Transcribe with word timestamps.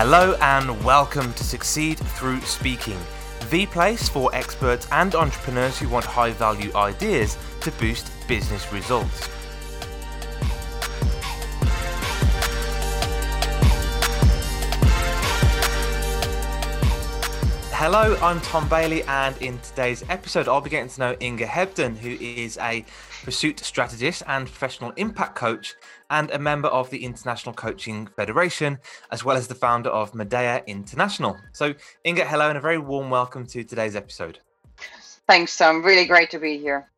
Hello 0.00 0.36
and 0.40 0.84
welcome 0.84 1.32
to 1.32 1.42
Succeed 1.42 1.98
Through 1.98 2.40
Speaking, 2.42 3.00
the 3.50 3.66
place 3.66 4.08
for 4.08 4.32
experts 4.32 4.86
and 4.92 5.12
entrepreneurs 5.16 5.76
who 5.76 5.88
want 5.88 6.04
high 6.04 6.30
value 6.30 6.70
ideas 6.76 7.36
to 7.62 7.72
boost 7.72 8.08
business 8.28 8.72
results. 8.72 9.28
Hello, 17.80 18.18
I'm 18.20 18.40
Tom 18.40 18.68
Bailey, 18.68 19.04
and 19.04 19.40
in 19.40 19.56
today's 19.60 20.02
episode, 20.08 20.48
I'll 20.48 20.60
be 20.60 20.68
getting 20.68 20.88
to 20.88 20.98
know 20.98 21.16
Inga 21.22 21.46
Hebdon, 21.46 21.96
who 21.96 22.10
is 22.20 22.58
a 22.58 22.84
pursuit 23.22 23.60
strategist 23.60 24.24
and 24.26 24.48
professional 24.48 24.90
impact 24.96 25.36
coach, 25.36 25.76
and 26.10 26.28
a 26.32 26.40
member 26.40 26.66
of 26.66 26.90
the 26.90 27.04
International 27.04 27.54
Coaching 27.54 28.08
Federation, 28.08 28.78
as 29.12 29.24
well 29.24 29.36
as 29.36 29.46
the 29.46 29.54
founder 29.54 29.90
of 29.90 30.12
Medea 30.12 30.64
International. 30.66 31.36
So, 31.52 31.72
Inga, 32.04 32.24
hello, 32.24 32.48
and 32.48 32.58
a 32.58 32.60
very 32.60 32.78
warm 32.78 33.10
welcome 33.10 33.46
to 33.46 33.62
today's 33.62 33.94
episode. 33.94 34.40
Thanks, 35.28 35.56
Tom. 35.56 35.84
Really 35.84 36.04
great 36.04 36.30
to 36.30 36.40
be 36.40 36.58
here. 36.58 36.90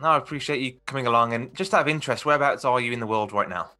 No, 0.00 0.06
I 0.06 0.18
appreciate 0.18 0.60
you 0.60 0.74
coming 0.86 1.08
along. 1.08 1.32
And 1.32 1.52
just 1.56 1.74
out 1.74 1.80
of 1.80 1.88
interest, 1.88 2.24
whereabouts 2.24 2.64
are 2.64 2.80
you 2.80 2.92
in 2.92 3.00
the 3.00 3.08
world 3.08 3.32
right 3.32 3.48
now? 3.48 3.72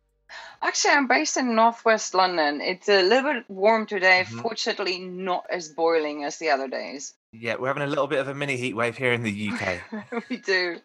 Actually, 0.62 0.94
I'm 0.94 1.08
based 1.08 1.36
in 1.36 1.56
northwest 1.56 2.14
London. 2.14 2.60
It's 2.60 2.88
a 2.88 3.02
little 3.02 3.32
bit 3.32 3.44
warm 3.48 3.84
today. 3.86 4.24
Mm-hmm. 4.24 4.38
Fortunately, 4.40 5.00
not 5.00 5.44
as 5.50 5.68
boiling 5.68 6.22
as 6.22 6.38
the 6.38 6.50
other 6.50 6.68
days. 6.68 7.14
Yeah, 7.32 7.56
we're 7.58 7.66
having 7.68 7.82
a 7.82 7.88
little 7.88 8.06
bit 8.06 8.20
of 8.20 8.28
a 8.28 8.34
mini 8.34 8.56
heat 8.56 8.74
wave 8.74 8.96
here 8.96 9.12
in 9.12 9.24
the 9.24 9.50
UK. 9.50 10.22
we 10.30 10.36
do. 10.36 10.78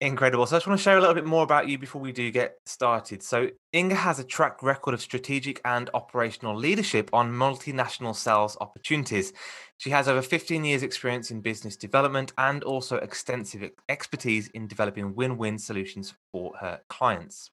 Incredible. 0.00 0.44
So 0.46 0.56
I 0.56 0.58
just 0.58 0.66
want 0.66 0.78
to 0.78 0.82
share 0.82 0.98
a 0.98 1.00
little 1.00 1.14
bit 1.14 1.24
more 1.24 1.42
about 1.42 1.68
you 1.68 1.78
before 1.78 2.02
we 2.02 2.12
do 2.12 2.30
get 2.30 2.58
started. 2.66 3.22
So 3.22 3.48
Inga 3.74 3.94
has 3.94 4.18
a 4.18 4.24
track 4.24 4.62
record 4.62 4.92
of 4.92 5.00
strategic 5.00 5.60
and 5.64 5.88
operational 5.94 6.54
leadership 6.54 7.08
on 7.14 7.32
multinational 7.32 8.14
sales 8.14 8.58
opportunities. 8.60 9.32
She 9.78 9.90
has 9.90 10.06
over 10.06 10.20
15 10.20 10.64
years 10.64 10.82
experience 10.82 11.30
in 11.30 11.40
business 11.40 11.76
development 11.76 12.34
and 12.36 12.62
also 12.62 12.96
extensive 12.96 13.70
expertise 13.88 14.48
in 14.48 14.68
developing 14.68 15.14
win-win 15.14 15.58
solutions 15.58 16.12
for 16.30 16.52
her 16.60 16.80
clients. 16.88 17.50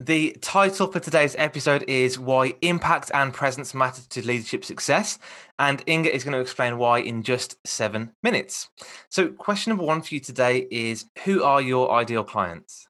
The 0.00 0.36
title 0.42 0.92
for 0.92 1.00
today's 1.00 1.34
episode 1.38 1.82
is 1.88 2.18
Why 2.18 2.52
Impact 2.60 3.10
and 3.14 3.32
Presence 3.32 3.72
Matter 3.72 4.02
to 4.10 4.26
Leadership 4.26 4.62
Success. 4.62 5.18
And 5.58 5.82
Inga 5.88 6.14
is 6.14 6.22
going 6.22 6.34
to 6.34 6.40
explain 6.40 6.76
why 6.76 6.98
in 6.98 7.22
just 7.22 7.56
seven 7.66 8.12
minutes. 8.22 8.68
So, 9.08 9.28
question 9.28 9.70
number 9.70 9.84
one 9.84 10.02
for 10.02 10.14
you 10.14 10.20
today 10.20 10.68
is 10.70 11.06
Who 11.24 11.42
are 11.42 11.62
your 11.62 11.92
ideal 11.92 12.24
clients? 12.24 12.88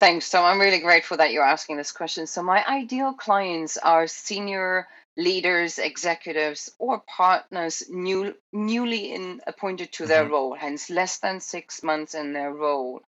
Thanks, 0.00 0.24
So 0.24 0.42
I'm 0.42 0.58
really 0.58 0.78
grateful 0.78 1.18
that 1.18 1.32
you're 1.32 1.44
asking 1.44 1.76
this 1.76 1.92
question. 1.92 2.26
So, 2.26 2.42
my 2.42 2.66
ideal 2.66 3.12
clients 3.12 3.76
are 3.76 4.06
senior 4.06 4.88
leaders, 5.18 5.78
executives, 5.78 6.70
or 6.78 7.02
partners 7.06 7.82
new, 7.90 8.34
newly 8.50 9.12
in, 9.12 9.42
appointed 9.46 9.92
to 9.92 10.06
their 10.06 10.22
mm-hmm. 10.22 10.32
role, 10.32 10.54
hence 10.54 10.88
less 10.88 11.18
than 11.18 11.40
six 11.40 11.82
months 11.82 12.14
in 12.14 12.32
their 12.32 12.50
role. 12.50 13.02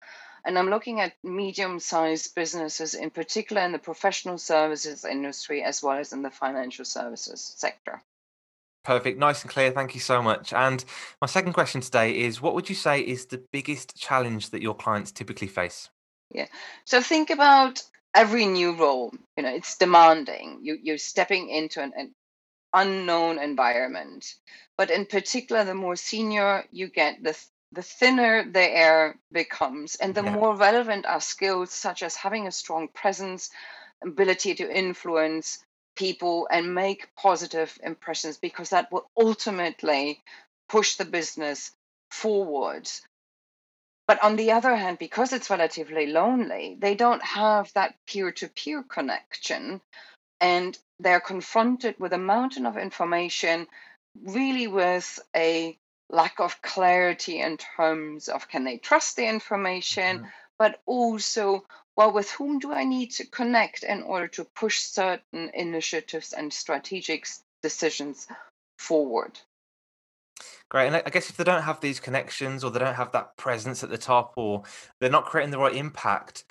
And 0.48 0.58
I'm 0.58 0.70
looking 0.70 0.98
at 0.98 1.12
medium 1.22 1.78
sized 1.78 2.34
businesses, 2.34 2.94
in 2.94 3.10
particular 3.10 3.60
in 3.60 3.72
the 3.72 3.78
professional 3.78 4.38
services 4.38 5.04
industry, 5.04 5.62
as 5.62 5.82
well 5.82 5.98
as 5.98 6.14
in 6.14 6.22
the 6.22 6.30
financial 6.30 6.86
services 6.86 7.52
sector. 7.58 8.02
Perfect. 8.82 9.18
Nice 9.18 9.42
and 9.42 9.50
clear. 9.50 9.70
Thank 9.72 9.94
you 9.94 10.00
so 10.00 10.22
much. 10.22 10.54
And 10.54 10.82
my 11.20 11.26
second 11.26 11.52
question 11.52 11.82
today 11.82 12.18
is 12.20 12.40
what 12.40 12.54
would 12.54 12.70
you 12.70 12.74
say 12.74 12.98
is 13.00 13.26
the 13.26 13.44
biggest 13.52 13.94
challenge 13.94 14.48
that 14.48 14.62
your 14.62 14.74
clients 14.74 15.12
typically 15.12 15.48
face? 15.48 15.90
Yeah. 16.32 16.46
So 16.86 17.02
think 17.02 17.28
about 17.28 17.82
every 18.14 18.46
new 18.46 18.72
role. 18.72 19.12
You 19.36 19.42
know, 19.42 19.54
it's 19.54 19.76
demanding. 19.76 20.60
You, 20.62 20.78
you're 20.82 20.96
stepping 20.96 21.50
into 21.50 21.82
an, 21.82 21.92
an 21.94 22.14
unknown 22.72 23.38
environment. 23.38 24.34
But 24.78 24.90
in 24.90 25.04
particular, 25.04 25.64
the 25.64 25.74
more 25.74 25.96
senior 25.96 26.64
you 26.70 26.88
get, 26.88 27.22
the 27.22 27.38
the 27.72 27.82
thinner 27.82 28.44
the 28.50 28.60
air 28.60 29.16
becomes 29.30 29.96
and 29.96 30.14
the 30.14 30.22
yeah. 30.22 30.34
more 30.34 30.56
relevant 30.56 31.06
are 31.06 31.20
skills 31.20 31.70
such 31.70 32.02
as 32.02 32.16
having 32.16 32.46
a 32.46 32.52
strong 32.52 32.88
presence 32.88 33.50
ability 34.02 34.54
to 34.54 34.76
influence 34.78 35.62
people 35.96 36.48
and 36.50 36.74
make 36.74 37.14
positive 37.16 37.76
impressions 37.82 38.38
because 38.38 38.70
that 38.70 38.90
will 38.92 39.10
ultimately 39.20 40.22
push 40.68 40.96
the 40.96 41.04
business 41.04 41.72
forward 42.10 42.88
but 44.06 44.22
on 44.22 44.36
the 44.36 44.52
other 44.52 44.74
hand 44.74 44.98
because 44.98 45.32
it's 45.32 45.50
relatively 45.50 46.06
lonely 46.06 46.76
they 46.80 46.94
don't 46.94 47.22
have 47.22 47.70
that 47.74 47.94
peer-to-peer 48.06 48.82
connection 48.82 49.80
and 50.40 50.78
they're 51.00 51.20
confronted 51.20 51.96
with 51.98 52.12
a 52.12 52.18
mountain 52.18 52.64
of 52.64 52.76
information 52.76 53.66
really 54.24 54.66
with 54.66 55.18
a 55.36 55.76
lack 56.10 56.40
of 56.40 56.60
clarity 56.62 57.40
in 57.40 57.56
terms 57.56 58.28
of 58.28 58.48
can 58.48 58.64
they 58.64 58.78
trust 58.78 59.16
the 59.16 59.26
information, 59.26 60.18
mm-hmm. 60.18 60.26
but 60.58 60.80
also, 60.86 61.64
well, 61.96 62.12
with 62.12 62.30
whom 62.30 62.58
do 62.58 62.72
I 62.72 62.84
need 62.84 63.10
to 63.12 63.26
connect 63.26 63.82
in 63.82 64.02
order 64.02 64.28
to 64.28 64.44
push 64.44 64.78
certain 64.78 65.50
initiatives 65.54 66.32
and 66.32 66.52
strategic 66.52 67.26
decisions 67.62 68.26
forward? 68.78 69.38
Great. 70.70 70.88
And 70.88 70.96
I 70.96 71.10
guess 71.10 71.30
if 71.30 71.36
they 71.36 71.44
don't 71.44 71.62
have 71.62 71.80
these 71.80 71.98
connections 71.98 72.62
or 72.62 72.70
they 72.70 72.78
don't 72.78 72.94
have 72.94 73.12
that 73.12 73.36
presence 73.36 73.82
at 73.82 73.90
the 73.90 73.98
top 73.98 74.34
or 74.36 74.62
they're 75.00 75.10
not 75.10 75.24
creating 75.24 75.50
the 75.50 75.58
right 75.58 75.74
impact, 75.74 76.44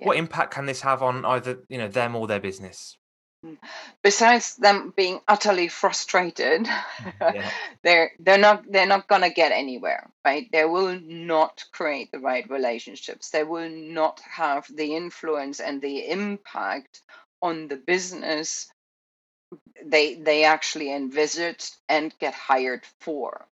yeah. 0.00 0.08
what 0.08 0.16
impact 0.16 0.52
can 0.52 0.66
this 0.66 0.80
have 0.80 1.02
on 1.02 1.24
either, 1.24 1.60
you 1.68 1.78
know, 1.78 1.88
them 1.88 2.16
or 2.16 2.26
their 2.26 2.40
business? 2.40 2.98
Besides 4.02 4.56
them 4.56 4.92
being 4.96 5.20
utterly 5.28 5.68
frustrated, 5.68 6.66
yeah. 7.20 7.50
they're 7.82 8.12
they're 8.18 8.38
not 8.38 8.64
they're 8.70 8.86
not 8.86 9.08
gonna 9.08 9.30
get 9.30 9.52
anywhere, 9.52 10.10
right? 10.24 10.48
They 10.52 10.64
will 10.64 11.00
not 11.00 11.64
create 11.72 12.12
the 12.12 12.18
right 12.20 12.48
relationships. 12.50 13.30
They 13.30 13.44
will 13.44 13.70
not 13.70 14.20
have 14.20 14.66
the 14.74 14.94
influence 14.96 15.60
and 15.60 15.82
the 15.82 16.08
impact 16.10 17.02
on 17.42 17.68
the 17.68 17.76
business 17.76 18.68
they 19.84 20.14
they 20.14 20.44
actually 20.44 20.92
envisage 20.92 21.70
and 21.88 22.14
get 22.20 22.34
hired 22.34 22.84
for. 23.00 23.46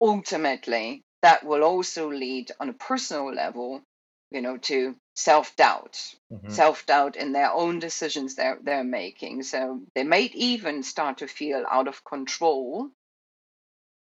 Ultimately, 0.00 1.02
that 1.22 1.44
will 1.44 1.64
also 1.64 2.10
lead 2.10 2.52
on 2.60 2.68
a 2.68 2.74
personal 2.74 3.32
level, 3.32 3.82
you 4.30 4.42
know, 4.42 4.58
to 4.58 4.96
self 5.14 5.54
doubt, 5.56 6.14
mm-hmm. 6.32 6.50
self 6.50 6.86
doubt 6.86 7.16
in 7.16 7.32
their 7.32 7.52
own 7.52 7.78
decisions 7.78 8.34
they're, 8.34 8.58
they're 8.62 8.84
making. 8.84 9.42
So 9.44 9.80
they 9.94 10.04
might 10.04 10.34
even 10.34 10.82
start 10.82 11.18
to 11.18 11.26
feel 11.26 11.64
out 11.70 11.88
of 11.88 12.04
control 12.04 12.90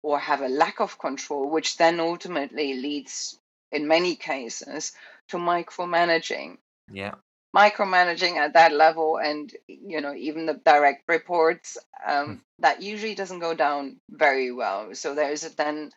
or 0.03 0.19
have 0.19 0.43
a 0.43 0.49
lack 0.49 0.81
of 0.81 0.99
control, 0.99 1.51
which 1.51 1.77
then 1.77 1.99
ultimately 1.99 2.75
leads, 2.75 3.39
in 3.73 3.89
many 3.89 4.15
cases, 4.15 4.93
to 5.29 5.39
micromanaging. 5.39 6.59
Yeah. 6.91 7.15
Micromanaging 7.57 8.37
at 8.37 8.53
that 8.53 8.73
level, 8.73 9.19
and 9.19 9.53
you 9.67 10.01
know, 10.01 10.15
even 10.15 10.47
the 10.47 10.55
direct 10.55 11.05
reports, 11.09 11.79
um, 12.07 12.27
mm. 12.27 12.41
that 12.61 12.83
usually 12.83 13.15
doesn't 13.15 13.41
go 13.41 13.55
down 13.55 13.97
very 14.11 14.53
well. 14.53 14.95
So 14.95 15.15
there's 15.15 15.41
then 15.41 15.91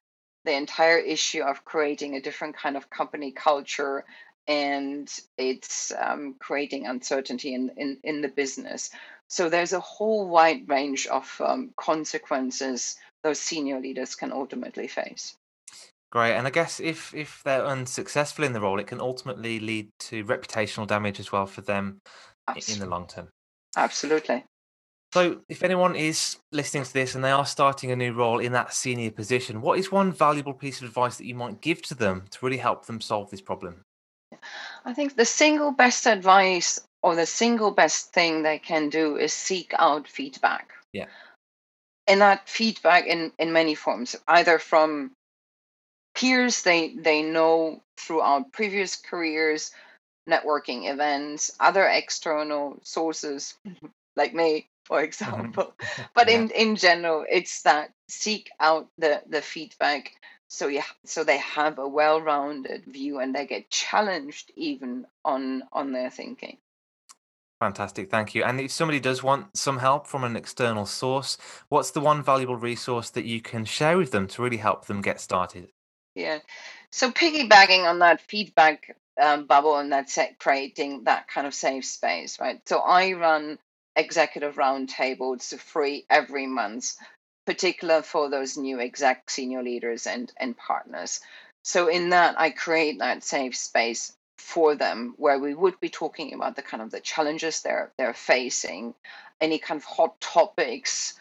the 0.46 0.54
entire 0.54 0.98
issue 0.98 1.44
of 1.44 1.66
creating 1.66 2.16
a 2.16 2.22
different 2.22 2.58
kind 2.58 2.78
of 2.78 2.90
company 2.90 3.32
culture 3.32 4.06
and 4.48 5.10
it's 5.38 5.92
um, 6.00 6.36
creating 6.40 6.88
uncertainty 6.88 7.54
in, 7.54 7.72
in, 7.78 7.98
in 8.04 8.22
the 8.22 8.28
business. 8.28 8.90
So 9.28 9.50
there's 9.50 9.74
a 9.74 9.80
whole 9.80 10.28
wide 10.28 10.68
range 10.68 11.08
of 11.08 11.42
um, 11.46 11.72
consequences 11.78 12.98
those 13.24 13.40
senior 13.40 13.80
leaders 13.80 14.16
can 14.16 14.32
ultimately 14.32 14.88
face. 14.88 15.36
Great, 16.12 16.34
and 16.34 16.46
I 16.46 16.50
guess 16.50 16.82
if 16.82 17.14
if 17.14 17.42
they're 17.46 17.66
unsuccessful 17.66 18.44
in 18.44 18.52
the 18.52 18.60
role, 18.60 18.80
it 18.80 18.88
can 18.88 19.00
ultimately 19.00 19.62
lead 19.62 19.90
to 20.00 20.26
reputational 20.26 20.86
damage 20.86 21.22
as 21.22 21.32
well 21.32 21.46
for 21.46 21.62
them 21.62 22.02
Absolutely. 22.48 22.74
in 22.74 22.80
the 22.80 22.94
long 22.94 23.08
term. 23.08 23.30
Absolutely. 23.78 24.44
So, 25.14 25.42
if 25.48 25.64
anyone 25.64 25.96
is 25.96 26.38
listening 26.52 26.84
to 26.84 26.94
this 26.94 27.16
and 27.16 27.24
they 27.24 27.32
are 27.32 27.46
starting 27.46 27.92
a 27.92 27.96
new 27.96 28.14
role 28.14 28.40
in 28.40 28.52
that 28.54 28.74
senior 28.74 29.12
position, 29.12 29.62
what 29.62 29.80
is 29.80 29.92
one 29.92 30.12
valuable 30.12 30.54
piece 30.54 30.82
of 30.82 30.88
advice 30.88 31.18
that 31.18 31.26
you 31.26 31.36
might 31.36 31.62
give 31.62 31.82
to 31.84 31.96
them 31.96 32.26
to 32.32 32.46
really 32.46 32.58
help 32.58 32.86
them 32.86 33.00
solve 33.00 33.30
this 33.30 33.42
problem? 33.42 33.84
I 34.86 34.94
think 34.94 35.16
the 35.16 35.26
single 35.26 35.72
best 35.72 36.08
advice 36.08 36.80
or 37.04 37.16
the 37.16 37.26
single 37.26 37.72
best 37.72 38.14
thing 38.14 38.44
they 38.44 38.60
can 38.60 38.90
do 38.90 39.18
is 39.18 39.34
seek 39.34 39.74
out 39.78 40.08
feedback. 40.08 40.72
Yeah. 40.94 41.08
And 42.08 42.22
that 42.22 42.50
feedback 42.50 43.06
in, 43.06 43.32
in 43.40 43.54
many 43.54 43.76
forms, 43.76 44.16
either 44.28 44.60
from 44.60 45.12
peers 46.14 46.64
they 46.64 46.94
they 46.94 47.22
know 47.22 47.82
throughout 47.98 48.52
previous 48.52 48.96
careers, 48.96 49.72
networking 50.30 50.92
events, 50.92 51.52
other 51.60 51.86
external 51.86 52.80
sources 52.84 53.56
like 54.16 54.34
me, 54.34 54.68
for 54.86 54.98
mm-hmm. 54.98 55.06
example. 55.06 55.74
but 56.14 56.30
yeah. 56.30 56.36
in, 56.36 56.50
in 56.52 56.76
general, 56.76 57.26
it's 57.30 57.62
that 57.64 57.92
seek 58.10 58.50
out 58.60 58.88
the, 58.98 59.22
the 59.28 59.42
feedback 59.42 60.12
so 60.52 60.68
yeah 60.68 60.84
so 61.06 61.24
they 61.24 61.38
have 61.38 61.80
a 61.80 61.88
well-rounded 61.88 62.84
view 62.86 63.20
and 63.20 63.34
they 63.34 63.46
get 63.46 63.70
challenged 63.70 64.52
even 64.56 65.06
on 65.24 65.64
on 65.72 65.94
their 65.94 66.10
thinking 66.10 66.58
Fantastic, 67.62 68.10
thank 68.10 68.34
you. 68.34 68.44
And 68.44 68.60
if 68.60 68.72
somebody 68.72 69.00
does 69.00 69.22
want 69.22 69.56
some 69.56 69.78
help 69.78 70.08
from 70.08 70.24
an 70.24 70.36
external 70.36 70.88
source, 70.88 71.38
what's 71.70 71.92
the 71.92 72.00
one 72.00 72.24
valuable 72.24 72.56
resource 72.56 73.12
that 73.12 73.26
you 73.26 73.40
can 73.40 73.66
share 73.66 74.00
with 74.00 74.10
them 74.10 74.28
to 74.30 74.42
really 74.42 74.58
help 74.58 74.88
them 74.88 75.00
get 75.00 75.22
started? 75.22 75.70
Yeah. 76.16 76.40
So 76.92 77.12
piggybacking 77.12 77.88
on 77.88 78.00
that 78.00 78.22
feedback 78.22 78.98
um, 79.22 79.46
bubble 79.46 79.78
and 79.78 79.92
that 79.92 80.10
set, 80.10 80.40
creating 80.40 81.04
that 81.04 81.28
kind 81.28 81.46
of 81.46 81.54
safe 81.54 81.86
space, 81.86 82.40
right? 82.40 82.60
So 82.68 82.80
I 82.80 83.14
run 83.14 83.60
executive 83.96 84.56
roundtables 84.56 85.56
free 85.60 86.06
every 86.10 86.48
month, 86.48 86.94
particular 87.46 88.02
for 88.02 88.30
those 88.30 88.58
new 88.58 88.80
exec 88.80 89.30
senior 89.30 89.64
leaders 89.64 90.08
and 90.08 90.32
and 90.38 90.58
partners. 90.58 91.20
So 91.64 91.88
in 91.88 92.10
that, 92.10 92.40
I 92.40 92.50
create 92.50 93.00
that 93.00 93.24
safe 93.24 93.56
space 93.56 94.14
for 94.38 94.76
them 94.76 95.14
where 95.18 95.38
we 95.40 95.54
would 95.54 95.80
be 95.80 95.90
talking 95.90 96.34
about 96.34 96.56
the 96.56 96.62
kind 96.64 96.82
of 96.82 96.92
the 96.92 97.00
challenges 97.00 97.62
they're 97.62 97.92
they're 97.98 98.14
facing, 98.14 98.94
any 99.40 99.60
kind 99.60 99.80
of 99.80 99.86
hot 99.86 100.20
topics, 100.20 101.14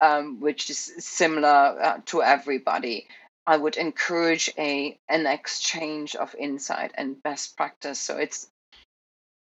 um, 0.00 0.40
which 0.40 0.70
is 0.70 0.92
similar 0.98 1.48
uh, 1.48 1.98
to 2.06 2.22
everybody. 2.22 3.08
I 3.46 3.56
would 3.56 3.76
encourage 3.76 4.50
a 4.58 4.98
an 5.08 5.26
exchange 5.26 6.16
of 6.16 6.34
insight 6.34 6.92
and 6.94 7.22
best 7.22 7.56
practice. 7.56 7.98
So 7.98 8.16
it's 8.18 8.48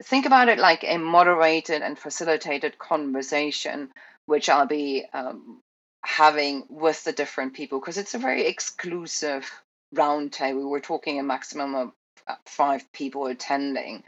think 0.03 0.25
about 0.25 0.47
it 0.47 0.59
like 0.59 0.83
a 0.83 0.97
moderated 0.97 1.81
and 1.81 1.97
facilitated 1.97 2.77
conversation, 2.77 3.91
which 4.25 4.47
I'll 4.47 4.67
be 4.67 5.05
um, 5.11 5.61
having 6.03 6.65
with 6.69 7.03
the 7.03 7.11
different 7.11 7.53
people 7.53 7.79
because 7.79 7.97
it's 7.97 8.13
a 8.13 8.19
very 8.19 8.45
exclusive 8.45 9.49
roundtable. 9.93 10.69
We're 10.69 10.79
talking 10.79 11.19
a 11.19 11.23
maximum 11.23 11.75
of 11.75 11.91
uh, 12.27 12.35
five 12.45 12.91
people 12.93 13.27
attending. 13.27 14.03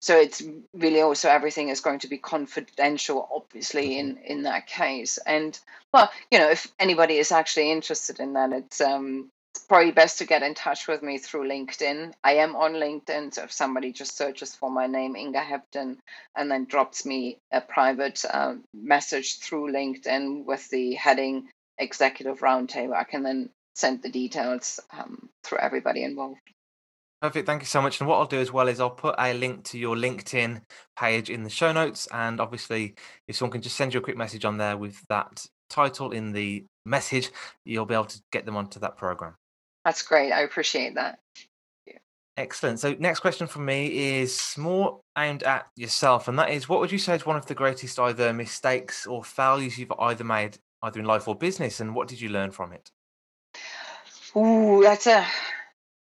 So 0.00 0.16
it's 0.16 0.42
really 0.74 1.00
also 1.00 1.28
everything 1.28 1.68
is 1.68 1.80
going 1.80 2.00
to 2.00 2.08
be 2.08 2.18
confidential, 2.18 3.28
obviously, 3.34 3.98
in 3.98 4.18
in 4.18 4.42
that 4.42 4.66
case. 4.66 5.18
And 5.18 5.58
well, 5.92 6.10
you 6.30 6.38
know, 6.38 6.50
if 6.50 6.72
anybody 6.78 7.16
is 7.16 7.32
actually 7.32 7.72
interested 7.72 8.20
in 8.20 8.34
that, 8.34 8.52
it's 8.52 8.80
um 8.80 9.30
probably 9.58 9.92
best 9.92 10.18
to 10.18 10.24
get 10.24 10.42
in 10.42 10.54
touch 10.54 10.88
with 10.88 11.02
me 11.02 11.18
through 11.18 11.48
LinkedIn. 11.48 12.12
I 12.24 12.34
am 12.34 12.56
on 12.56 12.74
LinkedIn, 12.74 13.34
so 13.34 13.44
if 13.44 13.52
somebody 13.52 13.92
just 13.92 14.16
searches 14.16 14.54
for 14.54 14.70
my 14.70 14.86
name, 14.86 15.16
Inga 15.16 15.40
Hebdon, 15.40 15.98
and 16.36 16.50
then 16.50 16.64
drops 16.64 17.04
me 17.06 17.38
a 17.52 17.60
private 17.60 18.24
uh, 18.28 18.54
message 18.74 19.38
through 19.38 19.72
LinkedIn 19.72 20.44
with 20.44 20.68
the 20.70 20.94
heading 20.94 21.48
Executive 21.78 22.40
Roundtable, 22.40 22.94
I 22.94 23.04
can 23.04 23.22
then 23.22 23.50
send 23.74 24.02
the 24.02 24.08
details 24.08 24.80
um, 24.90 25.28
through 25.44 25.58
everybody 25.58 26.02
involved. 26.02 26.40
Perfect. 27.20 27.46
Thank 27.46 27.62
you 27.62 27.66
so 27.66 27.80
much. 27.80 28.00
And 28.00 28.08
what 28.08 28.18
I'll 28.18 28.26
do 28.26 28.40
as 28.40 28.52
well 28.52 28.68
is 28.68 28.78
I'll 28.78 28.90
put 28.90 29.14
a 29.18 29.32
link 29.32 29.64
to 29.64 29.78
your 29.78 29.96
LinkedIn 29.96 30.62
page 30.98 31.30
in 31.30 31.44
the 31.44 31.50
show 31.50 31.72
notes. 31.72 32.06
And 32.12 32.40
obviously, 32.40 32.94
if 33.26 33.36
someone 33.36 33.52
can 33.52 33.62
just 33.62 33.76
send 33.76 33.94
you 33.94 34.00
a 34.00 34.02
quick 34.02 34.16
message 34.16 34.44
on 34.44 34.58
there 34.58 34.76
with 34.76 35.02
that 35.08 35.46
title 35.70 36.12
in 36.12 36.32
the 36.32 36.64
message, 36.84 37.30
you'll 37.64 37.86
be 37.86 37.94
able 37.94 38.04
to 38.04 38.20
get 38.32 38.44
them 38.44 38.56
onto 38.56 38.78
that 38.80 38.96
program. 38.96 39.34
That's 39.86 40.02
great. 40.02 40.32
I 40.32 40.40
appreciate 40.40 40.96
that. 40.96 41.20
Excellent. 42.36 42.80
So, 42.80 42.96
next 42.98 43.20
question 43.20 43.46
from 43.46 43.64
me 43.66 44.20
is 44.20 44.56
more 44.58 45.00
aimed 45.16 45.44
at 45.44 45.68
yourself, 45.76 46.26
and 46.26 46.36
that 46.40 46.50
is, 46.50 46.68
what 46.68 46.80
would 46.80 46.90
you 46.90 46.98
say 46.98 47.14
is 47.14 47.24
one 47.24 47.36
of 47.36 47.46
the 47.46 47.54
greatest 47.54 47.96
either 48.00 48.32
mistakes 48.32 49.06
or 49.06 49.22
failures 49.22 49.78
you've 49.78 49.92
either 50.00 50.24
made, 50.24 50.58
either 50.82 50.98
in 50.98 51.06
life 51.06 51.28
or 51.28 51.36
business, 51.36 51.78
and 51.78 51.94
what 51.94 52.08
did 52.08 52.20
you 52.20 52.28
learn 52.28 52.50
from 52.50 52.72
it? 52.72 52.90
Ooh, 54.36 54.82
that's 54.82 55.06
a 55.06 55.24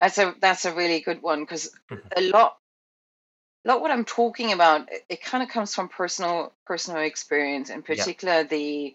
that's 0.00 0.18
a 0.18 0.34
that's 0.40 0.64
a 0.64 0.74
really 0.74 1.00
good 1.00 1.22
one 1.22 1.40
because 1.40 1.72
Mhm. 1.90 2.12
a 2.16 2.20
lot 2.20 2.56
lot 3.66 3.80
what 3.82 3.90
I'm 3.90 4.04
talking 4.04 4.52
about 4.52 4.90
it, 4.92 5.04
it 5.08 5.22
kind 5.22 5.42
of 5.42 5.50
comes 5.50 5.74
from 5.74 5.88
personal 5.88 6.52
personal 6.66 7.02
experience, 7.02 7.68
in 7.68 7.82
Yeah. 7.82 7.96
particular 7.96 8.44
the 8.44 8.94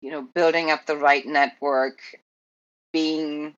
you 0.00 0.10
know 0.10 0.22
building 0.22 0.70
up 0.70 0.86
the 0.86 0.96
right 0.96 1.26
network, 1.26 1.98
being 2.92 3.56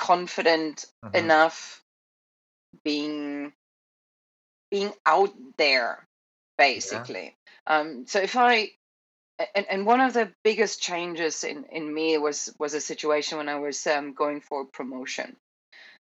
confident 0.00 0.86
Mhm. 1.04 1.14
enough, 1.16 1.84
being 2.84 3.52
being 4.70 4.92
out 5.06 5.34
there 5.58 6.06
Yeah. 6.76 7.06
basically. 7.06 7.36
Um, 7.66 8.06
so 8.08 8.20
if 8.20 8.36
I 8.36 8.70
and, 9.54 9.66
and 9.70 9.86
one 9.86 10.00
of 10.00 10.14
the 10.14 10.32
biggest 10.44 10.82
changes 10.82 11.44
in, 11.44 11.64
in 11.72 11.92
me 11.92 12.18
was 12.18 12.54
was 12.58 12.74
a 12.74 12.80
situation 12.80 13.38
when 13.38 13.48
I 13.50 13.56
was 13.60 13.86
um, 13.86 14.14
going 14.14 14.40
for 14.42 14.66
promotion 14.66 15.36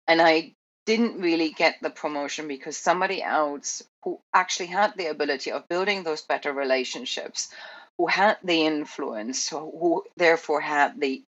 and 0.08 0.22
I 0.22 0.56
didn't 0.86 1.22
really 1.22 1.52
get 1.52 1.78
the 1.82 1.92
promotion 1.92 2.48
because 2.48 2.78
somebody 2.78 3.24
else 3.24 3.84
who 4.04 4.20
actually 4.34 4.68
had 4.68 4.96
the 4.98 5.08
ability 5.08 5.52
of 5.52 5.70
building 5.70 6.04
those 6.04 6.24
better 6.24 6.54
relationships, 6.54 7.50
who 7.98 8.08
had 8.08 8.38
the 8.44 8.66
influence, 8.66 9.50
who 9.50 9.60
who 9.60 10.06
therefore 10.18 10.62
had 10.62 11.00
the 11.02 11.24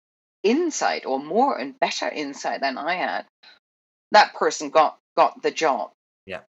insight 0.44 1.06
or 1.06 1.19
more 1.19 1.57
and 1.57 1.80
better 1.80 2.09
insight 2.09 2.62
than 2.62 2.77
I 2.77 2.95
had, 2.95 3.25
that 4.12 4.33
person 4.33 4.69
got 4.69 4.97
got 5.15 5.41
the 5.41 5.51
job, 5.51 5.91
Yeah. 6.25 6.38
Yeah. 6.38 6.44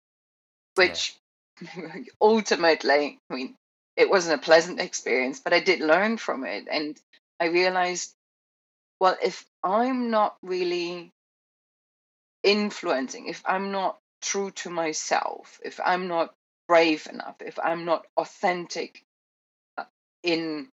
which 0.76 1.16
ultimately, 2.22 3.20
I 3.30 3.34
mean, 3.34 3.56
it 3.98 4.10
wasn't 4.10 4.42
a 4.42 4.46
pleasant 4.46 4.80
experience, 4.80 5.40
but 5.40 5.54
I 5.54 5.60
did 5.60 5.82
learn 5.82 6.18
from 6.18 6.46
it, 6.46 6.68
and 6.72 7.00
I 7.40 7.48
realized, 7.48 8.14
well, 9.00 9.18
if 9.22 9.46
I'm 9.64 10.10
not 10.12 10.38
really 10.42 11.12
influencing, 12.44 13.28
if 13.28 13.42
I'm 13.46 13.72
not 13.72 13.98
true 14.22 14.52
to 14.52 14.70
myself, 14.70 15.60
if 15.64 15.80
I'm 15.84 16.08
not 16.08 16.34
brave 16.68 17.08
enough, 17.12 17.36
if 17.42 17.60
I'm 17.60 17.86
not 17.86 18.06
authentic 18.18 19.04
uh, 19.78 19.86
in 20.24 20.70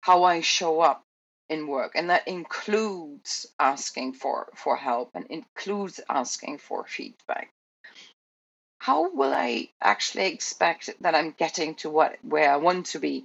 how 0.00 0.24
I 0.24 0.40
show 0.40 0.80
up 0.80 1.02
in 1.48 1.66
work, 1.66 1.92
and 1.94 2.10
that 2.10 2.26
includes 2.26 3.46
asking 3.58 4.14
for 4.14 4.48
for 4.54 4.76
help 4.76 5.10
and 5.14 5.26
includes 5.26 6.00
asking 6.08 6.58
for 6.58 6.84
feedback. 6.86 7.50
How 8.78 9.10
will 9.10 9.32
I 9.32 9.68
actually 9.80 10.26
expect 10.26 10.90
that 11.00 11.14
I'm 11.14 11.32
getting 11.32 11.74
to 11.76 11.90
what 11.90 12.16
where 12.22 12.52
I 12.52 12.56
want 12.56 12.86
to 12.86 12.98
be 12.98 13.24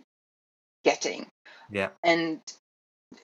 getting? 0.84 1.28
Yeah. 1.72 1.90
And 2.04 2.42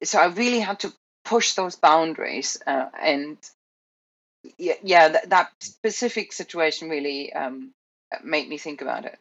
so 0.04 0.20
I 0.20 0.28
really 0.28 0.60
had 0.60 0.80
to 0.82 0.94
push 1.24 1.54
those 1.54 1.76
boundaries 1.76 2.62
uh, 2.68 2.88
and 3.02 3.38
yeah, 4.58 4.76
yeah 4.84 5.10
that, 5.10 5.30
that 5.30 5.52
specific 5.60 6.34
situation 6.34 6.90
really 6.90 7.34
um, 7.34 7.72
made 8.24 8.48
me 8.48 8.58
think 8.58 8.82
about 8.82 9.06
it. 9.06 9.18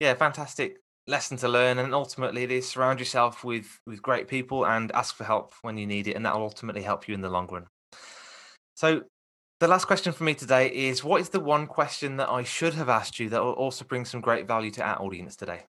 Yeah. 0.00 0.14
Fantastic 0.14 0.78
lesson 1.06 1.36
to 1.38 1.48
learn. 1.48 1.78
And 1.78 1.94
ultimately, 1.94 2.42
it 2.42 2.50
is 2.50 2.68
surround 2.68 2.98
yourself 2.98 3.44
with, 3.44 3.80
with 3.86 4.02
great 4.02 4.28
people 4.28 4.66
and 4.66 4.92
ask 4.92 5.14
for 5.14 5.24
help 5.24 5.52
when 5.62 5.78
you 5.78 5.86
need 5.86 6.08
it. 6.08 6.14
And 6.14 6.24
that 6.26 6.34
will 6.34 6.42
ultimately 6.42 6.82
help 6.82 7.08
you 7.08 7.14
in 7.14 7.20
the 7.20 7.30
long 7.30 7.46
run. 7.48 7.66
So, 8.74 9.02
the 9.58 9.68
last 9.68 9.86
question 9.86 10.12
for 10.12 10.24
me 10.24 10.34
today 10.34 10.68
is 10.68 11.02
what 11.02 11.22
is 11.22 11.30
the 11.30 11.40
one 11.40 11.66
question 11.66 12.18
that 12.18 12.28
I 12.28 12.42
should 12.42 12.74
have 12.74 12.90
asked 12.90 13.18
you 13.18 13.30
that 13.30 13.42
will 13.42 13.52
also 13.52 13.86
bring 13.86 14.04
some 14.04 14.20
great 14.20 14.46
value 14.46 14.70
to 14.72 14.82
our 14.82 15.00
audience 15.00 15.34
today? 15.34 15.62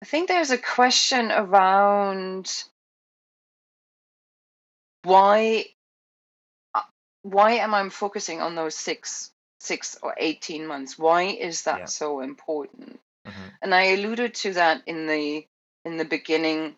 I 0.00 0.06
think 0.06 0.28
there's 0.28 0.52
a 0.52 0.58
question 0.58 1.32
around 1.32 2.64
why 5.02 5.64
uh, 6.74 6.82
why 7.22 7.52
am 7.54 7.74
I 7.74 7.88
focusing 7.88 8.40
on 8.40 8.54
those 8.54 8.76
six 8.76 9.32
six 9.58 9.98
or 10.02 10.14
18 10.16 10.66
months 10.66 10.98
why 10.98 11.22
is 11.24 11.62
that 11.62 11.78
Yeah. 11.80 11.84
so 11.86 12.20
important 12.20 13.00
Mhm. 13.26 13.52
and 13.62 13.74
I 13.74 13.82
alluded 13.94 14.34
to 14.34 14.52
that 14.54 14.82
in 14.86 15.06
the 15.06 15.46
in 15.84 15.96
the 15.96 16.04
beginning 16.04 16.76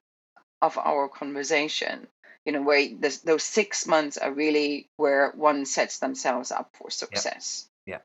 of 0.63 0.79
our 0.79 1.09
conversation 1.09 2.09
you 2.45 2.53
know 2.53 2.63
where 2.63 2.89
this, 2.89 3.19
those 3.19 3.43
six 3.43 3.87
months 3.87 4.17
are 4.17 4.33
really 4.33 4.89
where 4.97 5.31
one 5.33 5.67
sets 5.67 5.99
themselves 5.99 6.51
up 6.51 6.75
for 6.77 6.91
success 6.91 7.69
Yeah. 7.87 8.01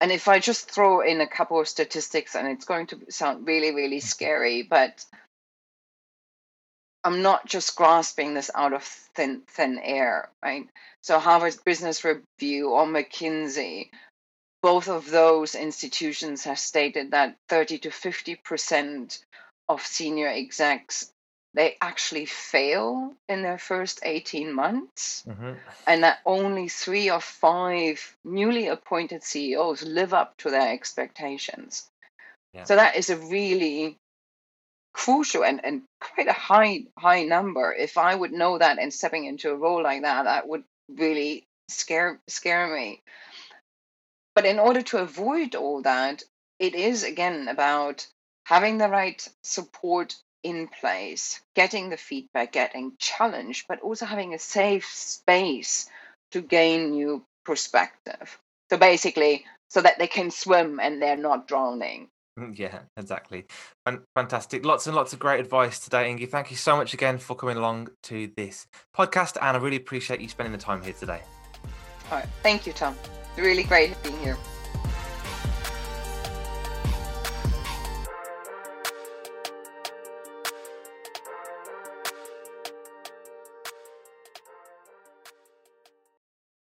and 0.00 0.12
if 0.12 0.28
I 0.28 0.38
just 0.38 0.70
throw 0.70 1.00
in 1.00 1.20
a 1.20 1.26
couple 1.26 1.58
of 1.58 1.68
statistics, 1.68 2.34
and 2.36 2.46
it's 2.48 2.66
going 2.66 2.86
to 2.88 3.00
sound 3.10 3.46
really, 3.46 3.74
really 3.74 4.00
scary, 4.14 4.62
but 4.62 5.04
I'm 7.06 7.22
not 7.22 7.46
just 7.46 7.76
grasping 7.76 8.34
this 8.34 8.50
out 8.52 8.72
of 8.72 8.82
thin 8.82 9.42
thin 9.46 9.78
air, 9.78 10.28
right? 10.42 10.68
So 11.02 11.20
Harvard 11.20 11.54
Business 11.64 12.02
Review 12.04 12.70
or 12.70 12.84
McKinsey, 12.84 13.90
both 14.60 14.88
of 14.88 15.08
those 15.08 15.54
institutions 15.54 16.42
have 16.42 16.58
stated 16.58 17.12
that 17.12 17.36
30 17.48 17.78
to 17.78 17.90
50 17.92 18.34
percent 18.34 19.24
of 19.68 19.86
senior 19.86 20.26
execs 20.26 21.12
they 21.54 21.76
actually 21.80 22.26
fail 22.26 23.14
in 23.28 23.42
their 23.42 23.56
first 23.56 24.00
18 24.02 24.52
months 24.52 25.24
Mhm. 25.26 25.56
and 25.86 26.02
that 26.02 26.18
only 26.26 26.68
three 26.68 27.08
or 27.08 27.20
five 27.20 28.16
newly 28.24 28.66
appointed 28.66 29.22
CEOs 29.22 29.82
live 29.82 30.12
up 30.12 30.36
to 30.38 30.50
their 30.50 30.72
expectations. 30.72 31.88
Yeah. 32.52 32.64
So 32.64 32.76
that 32.76 32.96
is 32.96 33.10
a 33.10 33.16
really 33.16 33.96
crucial 34.96 35.44
and, 35.44 35.60
and 35.62 35.82
quite 36.00 36.26
a 36.26 36.32
high 36.32 36.84
high 36.98 37.24
number. 37.24 37.72
If 37.72 37.98
I 37.98 38.14
would 38.14 38.32
know 38.32 38.58
that 38.58 38.78
and 38.78 38.92
stepping 38.92 39.26
into 39.26 39.50
a 39.50 39.56
role 39.56 39.82
like 39.82 40.02
that, 40.02 40.24
that 40.24 40.48
would 40.48 40.64
really 40.88 41.44
scare 41.68 42.18
scare 42.28 42.74
me. 42.74 43.02
But 44.34 44.46
in 44.46 44.58
order 44.58 44.82
to 44.82 44.98
avoid 44.98 45.54
all 45.54 45.82
that, 45.82 46.22
it 46.58 46.74
is 46.74 47.04
again 47.04 47.48
about 47.48 48.06
having 48.44 48.78
the 48.78 48.88
right 48.88 49.26
support 49.42 50.14
in 50.42 50.68
place, 50.68 51.40
getting 51.54 51.90
the 51.90 51.96
feedback, 51.96 52.52
getting 52.52 52.92
challenged, 52.98 53.66
but 53.68 53.80
also 53.80 54.06
having 54.06 54.32
a 54.32 54.38
safe 54.38 54.86
space 54.86 55.90
to 56.30 56.40
gain 56.40 56.90
new 56.92 57.24
perspective. 57.44 58.38
So 58.70 58.78
basically, 58.78 59.44
so 59.68 59.82
that 59.82 59.98
they 59.98 60.06
can 60.06 60.30
swim 60.30 60.80
and 60.80 61.02
they're 61.02 61.16
not 61.16 61.48
drowning. 61.48 62.08
Mm, 62.38 62.58
yeah, 62.58 62.80
exactly. 62.96 63.46
Fantastic. 64.14 64.64
Lots 64.64 64.86
and 64.86 64.94
lots 64.94 65.12
of 65.12 65.18
great 65.18 65.40
advice 65.40 65.78
today, 65.78 66.12
Ingi. 66.12 66.28
Thank 66.28 66.50
you 66.50 66.56
so 66.56 66.76
much 66.76 66.92
again 66.92 67.18
for 67.18 67.34
coming 67.34 67.56
along 67.56 67.88
to 68.04 68.30
this 68.36 68.66
podcast. 68.96 69.36
And 69.40 69.56
I 69.56 69.60
really 69.60 69.76
appreciate 69.76 70.20
you 70.20 70.28
spending 70.28 70.52
the 70.52 70.58
time 70.58 70.82
here 70.82 70.92
today. 70.92 71.22
All 72.10 72.18
right. 72.18 72.28
Thank 72.42 72.66
you, 72.66 72.72
Tom. 72.72 72.94
Really 73.38 73.64
great 73.64 74.00
being 74.02 74.18
here. 74.18 74.36